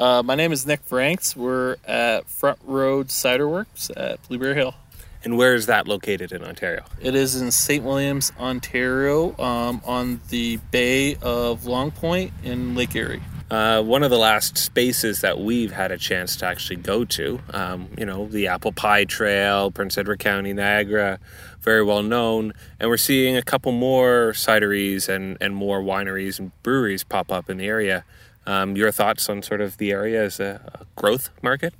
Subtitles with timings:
[0.00, 1.36] Uh, my name is Nick Franks.
[1.36, 4.74] We're at Front Road Cider Works at Blueberry Hill.
[5.22, 6.84] And where is that located in Ontario?
[7.02, 7.84] It is in St.
[7.84, 13.20] Williams, Ontario, um, on the Bay of Long Point in Lake Erie.
[13.50, 17.38] Uh, one of the last spaces that we've had a chance to actually go to,
[17.52, 21.18] um, you know, the Apple Pie Trail, Prince Edward County, Niagara,
[21.60, 22.54] very well known.
[22.78, 27.50] And we're seeing a couple more cideries and, and more wineries and breweries pop up
[27.50, 28.04] in the area.
[28.46, 31.74] Um, your thoughts on sort of the area as a, a growth market?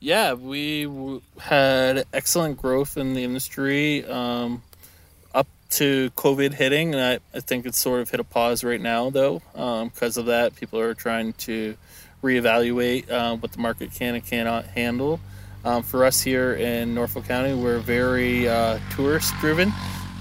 [0.00, 4.04] Yeah, we w- had excellent growth in the industry.
[4.04, 4.62] Um,
[5.34, 8.80] up to COVID hitting, and I, I think it's sort of hit a pause right
[8.80, 10.56] now, though, because um, of that.
[10.56, 11.76] People are trying to
[12.22, 15.20] reevaluate uh, what the market can and cannot handle.
[15.64, 19.72] Um, for us here in Norfolk County, we're very uh, tourist driven,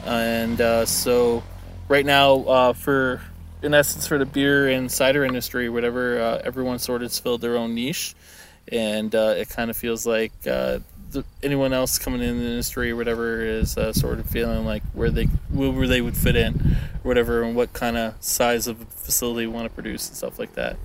[0.06, 1.44] and uh, so
[1.90, 3.22] right now, uh, for
[3.64, 7.42] in essence, for the beer and cider industry, whatever, uh, everyone sort of has filled
[7.42, 8.14] their own niche,
[8.72, 10.32] and uh, it kind of feels like
[11.14, 14.84] the, anyone else coming in the industry or whatever is uh, sort of feeling like
[14.94, 18.78] where they where they would fit in, or whatever, and what kind of size of
[18.90, 20.78] facility you want to produce and stuff like that.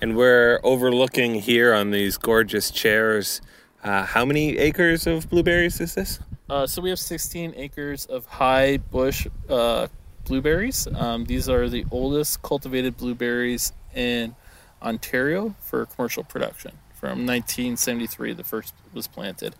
[0.00, 3.40] And we're overlooking here on these gorgeous chairs.
[3.82, 6.20] Uh, how many acres of blueberries is this?
[6.48, 9.88] Uh, so we have 16 acres of high bush uh,
[10.28, 10.86] blueberries.
[10.94, 14.34] Um, these are the oldest cultivated blueberries in
[14.82, 18.34] Ontario for commercial production from 1973.
[18.34, 19.54] The first was planted.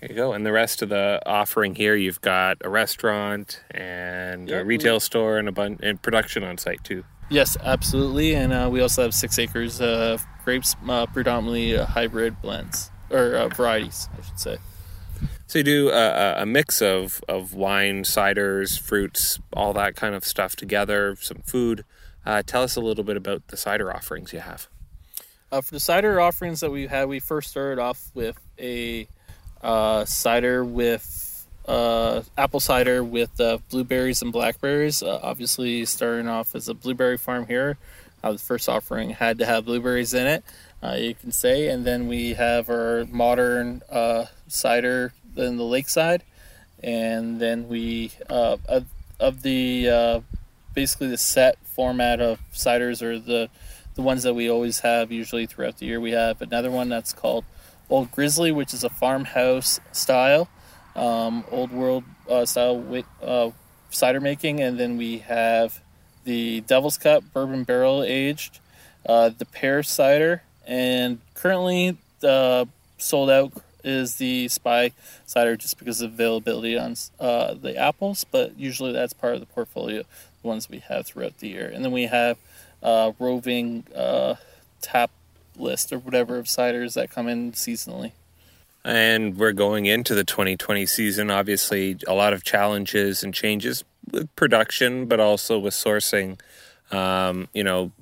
[0.00, 0.32] There you go.
[0.32, 5.00] And the rest of the offering here, you've got a restaurant and yep, a retail
[5.00, 7.04] store and a bun- and production on site too.
[7.30, 8.34] Yes, absolutely.
[8.34, 13.34] And uh, we also have six acres of grapes, uh, predominantly uh, hybrid blends or
[13.34, 14.58] uh, varieties, I should say.
[15.54, 20.24] So you do a, a, mix of, of wine, ciders, fruits, all that kind of
[20.24, 21.84] stuff together, some food.
[22.26, 24.66] Uh, tell us a little bit about the cider offerings you have.
[25.52, 29.06] Uh, for the cider offerings that we had, we first started off with a
[29.62, 35.04] uh, cider with uh, apple cider with uh, blueberries and blackberries.
[35.04, 37.78] Uh, obviously, starting off as a blueberry farm here,
[38.24, 40.42] the first offering had to have blueberries in it,
[40.98, 41.68] you can say.
[41.68, 43.82] And then we have our modern
[44.48, 46.22] cider in the lakeside.
[46.82, 48.60] And then we, of,
[49.20, 50.22] of the
[50.74, 53.48] basically the set format of ciders or the
[53.94, 56.00] the ones that we always have usually throughout the year.
[56.00, 57.44] We have another one that's called
[57.88, 60.48] Old Grizzly, which is a farmhouse style,
[60.96, 63.50] um, old world uh, style uh,
[63.90, 65.80] cider making, and then we have
[66.24, 68.58] the Devil's Cut bourbon barrel aged,
[69.06, 72.66] uh, the pear cider, and currently the
[72.98, 73.52] sold out
[73.84, 74.92] is the spy
[75.26, 79.46] cider just because of availability on uh, the apples, but usually that's part of the
[79.46, 80.02] portfolio,
[80.42, 81.68] the ones we have throughout the year.
[81.68, 82.38] And then we have
[82.82, 84.36] uh, roving uh,
[84.80, 85.10] tap
[85.56, 88.12] list or whatever of ciders that come in seasonally.
[88.84, 91.30] And we're going into the 2020 season.
[91.30, 96.38] Obviously, a lot of challenges and changes with production, but also with sourcing.
[96.90, 97.92] Um, you know,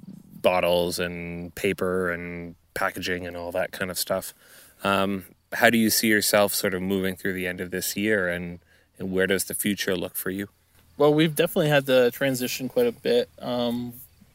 [0.43, 4.35] bottles and paper and packaging and all that kind of stuff.
[4.83, 5.25] Um,
[5.55, 8.59] how do you see yourself sort of moving through the end of this year, and,
[8.99, 10.49] and where does the future look for you?
[10.97, 13.29] Well, we've definitely had to transition quite a bit.
[13.39, 13.95] Um,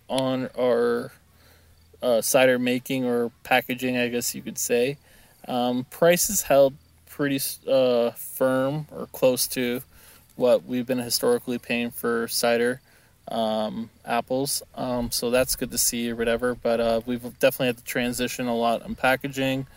[0.09, 1.11] on our
[2.01, 4.97] uh, cider making or packaging, I guess you could say.
[5.47, 6.73] Um, prices held
[7.09, 7.39] pretty
[7.69, 9.81] uh, firm or close to
[10.35, 12.79] what we've been historically paying for cider
[13.29, 14.61] um, apples.
[14.75, 16.55] Um, so that's good to see or whatever.
[16.55, 19.67] But uh, we've definitely had to transition a lot on packaging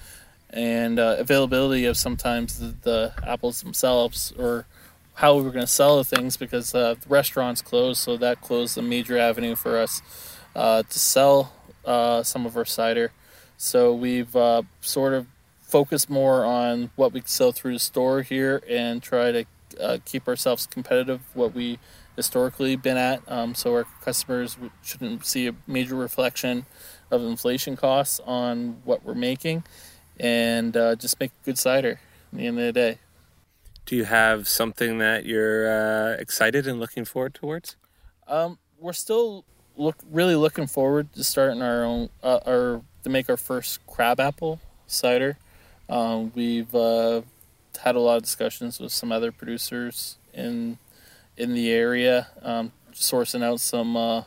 [0.52, 4.66] and uh, availability of sometimes the, the, apples themselves or
[5.14, 8.40] how we were going to sell the things because uh, the restaurants closed, so that
[8.40, 10.02] closed a major avenue for us
[10.56, 11.52] uh, to sell
[11.84, 13.12] uh, some of our cider.
[13.56, 15.26] So we've uh, sort of
[15.60, 19.44] focused more on what we sell through the store here and try to
[19.80, 21.20] uh, keep ourselves competitive.
[21.34, 21.78] What we
[22.16, 26.66] historically been at, um, so our customers shouldn't see a major reflection
[27.10, 29.64] of inflation costs on what we're making,
[30.20, 31.98] and uh, just make good cider.
[32.32, 32.98] At the end of the day.
[33.86, 37.76] Do you have something that you're uh, excited and looking forward towards?
[38.28, 39.44] Um, we're still
[39.76, 44.60] look really looking forward to starting our own uh, our to make our first crabapple
[44.86, 45.38] cider.
[45.88, 47.22] Um, we've uh,
[47.82, 50.78] had a lot of discussions with some other producers in
[51.36, 54.24] in the area, um, sourcing out some uh,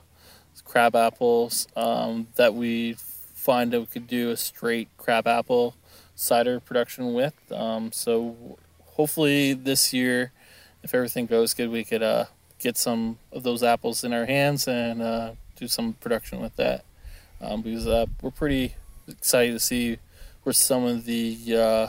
[0.66, 2.98] crab apples um, that we
[3.44, 5.75] find that we could do a straight crab apple
[6.16, 7.34] cider production with.
[7.51, 8.57] Um, so
[8.95, 10.31] hopefully this year,
[10.81, 12.25] if everything goes good, we could uh,
[12.60, 16.86] get some of those apples in our hands and uh, do some production with that.
[17.42, 18.75] um, because uh, we're pretty
[19.10, 19.98] excited to see
[20.44, 21.88] where some of the uh,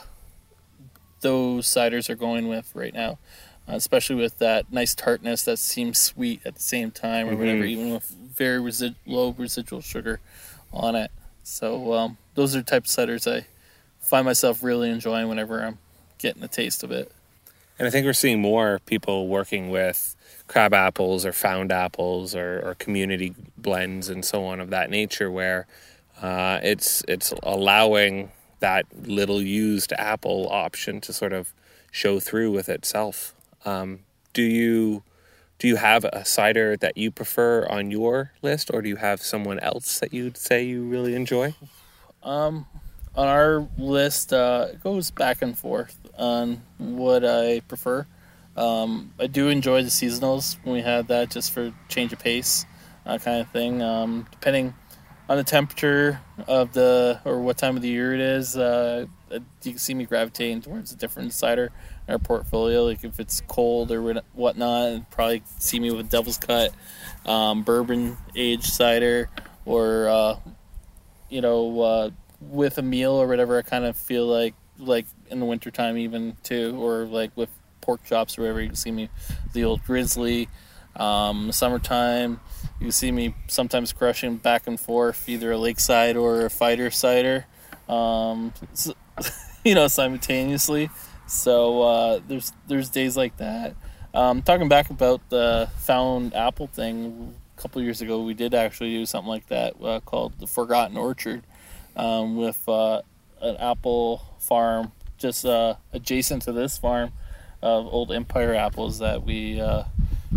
[1.21, 3.13] those ciders are going with right now,
[3.69, 7.39] uh, especially with that nice tartness that seems sweet at the same time, or Mhm.
[7.39, 10.19] whatever, even with very resi- low residual sugar
[10.73, 11.11] on it.
[11.45, 13.47] So um, those are the type of ciders I
[14.01, 15.79] find myself really enjoying whenever I'm
[16.19, 17.13] getting a taste of it.
[17.79, 22.63] And I think we're seeing more people working with crab apples or found apples or,
[22.65, 25.67] or community blends and so on of that nature, where
[26.23, 28.31] uh, it's it's allowing
[28.61, 31.53] that little used apple option to sort of
[31.91, 33.35] show through with itself.
[33.65, 34.01] Um,
[34.33, 35.03] do you
[35.59, 39.21] do you have a cider that you prefer on your list, or do you have
[39.23, 41.55] someone else that you'd say you really enjoy?
[42.23, 42.67] Um,
[43.15, 48.07] on our list, uh, it goes back and forth on what I prefer.
[48.57, 52.67] Um, I do enjoy the seasonals when we have that just for change of pace,
[53.07, 53.83] uh, kind of thing.
[53.83, 54.75] Um, depending
[55.29, 59.73] on the temperature of the or what time of the year it is, uh, you
[59.73, 61.71] can see me gravitating towards a different cider
[62.07, 62.85] in our portfolio.
[62.85, 66.73] Like if it's cold or whatnot, probably see me with Devil's Cut,
[67.25, 69.31] um, bourbon aged cider,
[69.65, 70.37] or uh,
[71.31, 72.11] you know, uh,
[72.41, 76.37] with a meal or whatever, I kind of feel like like in the wintertime even
[76.43, 77.49] too, or like with
[77.81, 78.61] pork chops or whatever.
[78.61, 79.09] You can see me
[79.53, 80.49] the old grizzly.
[80.97, 82.39] Um, summertime,
[82.81, 87.47] you see me sometimes crushing back and forth either a lakeside or a fighter cider.
[87.89, 88.93] Um, s-
[89.65, 90.91] you know, simultaneously.
[91.27, 93.75] So uh, there's there's days like that.
[94.13, 98.91] Um, talking back about the found apple thing, a couple years ago, we did actually
[98.91, 101.43] do something like that uh, called the Forgotten Orchard,
[101.97, 103.03] um, with uh,
[103.41, 107.11] an apple farm just uh, adjacent to this farm
[107.63, 109.85] of old Empire apples that we uh,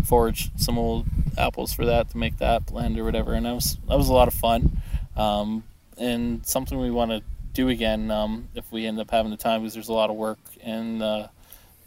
[0.04, 1.06] foraged some old
[1.38, 4.12] apples for that to make that blend or whatever, and that was that was a
[4.12, 4.80] lot of fun,
[5.16, 5.64] um,
[5.96, 9.62] and something we want to do again um, if we end up having the time
[9.62, 11.28] because there's a lot of work in uh,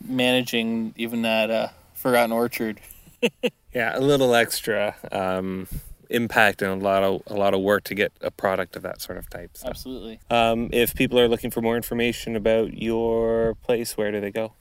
[0.06, 2.80] managing even that uh, Forgotten Orchard.
[3.74, 5.68] Yeah, a little extra um,
[6.09, 9.01] impact and a lot of a lot of work to get a product of that
[9.01, 9.51] sort of type.
[9.54, 10.19] So, Absolutely.
[10.30, 14.54] um, if people are looking for more information about your place, where do they go?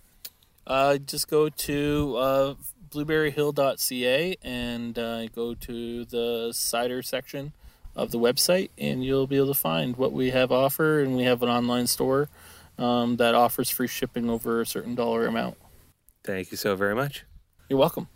[0.67, 2.55] Uh, just go to uh,
[2.91, 7.53] blueberryhill.ca and uh, go to the cider section
[7.97, 11.01] of the website, and you'll be able to find what we have offer.
[11.01, 12.29] And we have an online store
[12.79, 15.57] um, that offers free shipping over a certain dollar amount.
[16.25, 17.25] Thank you so very much.
[17.69, 18.09] You're welcome.